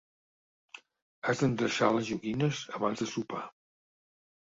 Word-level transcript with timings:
Has 1.27 1.45
d'endreçar 1.45 1.91
les 1.99 2.09
joguines 2.09 2.65
abans 2.81 3.07
de 3.07 3.11
sopar. 3.15 3.47